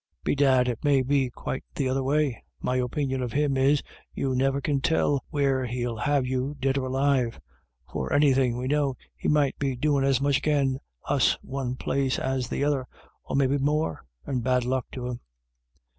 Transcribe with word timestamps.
Bedad 0.23 0.67
it 0.67 0.83
may 0.83 1.03
be 1.03 1.29
quite 1.29 1.63
the 1.75 1.87
other 1.87 2.01
way. 2.03 2.43
My 2.59 2.77
opinion 2.77 3.21
of 3.21 3.33
him 3.33 3.55
is, 3.55 3.83
you 4.15 4.33
niver 4.33 4.59
can 4.59 4.81
tell 4.81 5.23
where 5.29 5.63
he'll 5.67 5.97
have 5.97 6.25
you, 6.25 6.55
dead 6.59 6.79
or 6.79 6.87
alive. 6.87 7.39
For 7.87 8.11
anythin' 8.11 8.57
we 8.57 8.65
know 8.67 8.95
he 9.15 9.27
might 9.27 9.59
be 9.59 9.75
doin' 9.75 10.03
as 10.03 10.19
much 10.19 10.37
agin 10.39 10.79
us 11.05 11.37
one 11.43 11.75
place 11.75 12.17
as 12.17 12.47
the 12.49 12.63
other, 12.63 12.87
or 13.25 13.35
maybe 13.35 13.59
more, 13.59 14.03
and 14.25 14.43
bad 14.43 14.65
luck 14.65 14.87
to 14.93 15.05
him." 15.07 15.19